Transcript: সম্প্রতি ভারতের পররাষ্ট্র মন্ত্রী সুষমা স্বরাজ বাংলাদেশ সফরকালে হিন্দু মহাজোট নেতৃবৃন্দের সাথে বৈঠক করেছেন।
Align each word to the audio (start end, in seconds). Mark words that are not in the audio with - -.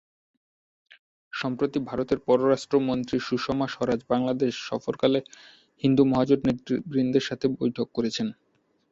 সম্প্রতি 1.33 1.79
ভারতের 1.89 2.19
পররাষ্ট্র 2.27 2.75
মন্ত্রী 2.87 3.17
সুষমা 3.27 3.67
স্বরাজ 3.67 3.99
বাংলাদেশ 4.09 4.53
সফরকালে 4.69 5.19
হিন্দু 5.83 6.03
মহাজোট 6.11 6.39
নেতৃবৃন্দের 6.47 7.27
সাথে 7.29 7.45
বৈঠক 7.57 7.87
করেছেন। 7.95 8.27